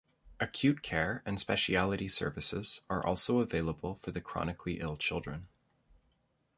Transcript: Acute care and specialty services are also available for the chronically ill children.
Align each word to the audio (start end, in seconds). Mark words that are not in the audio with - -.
Acute 0.39 0.81
care 0.81 1.21
and 1.27 1.39
specialty 1.39 2.07
services 2.07 2.81
are 2.89 3.05
also 3.05 3.39
available 3.39 3.93
for 3.93 4.09
the 4.09 4.19
chronically 4.19 4.79
ill 4.79 4.97
children. 4.97 5.47